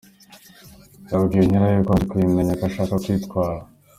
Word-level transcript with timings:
Yabwiye 1.09 1.43
nyirayo 1.45 1.79
ko 1.87 1.91
amaze 1.91 2.03
kuyimenya 2.09 2.53
ko 2.59 2.63
ashaka 2.69 2.93
kwitwara. 3.03 3.61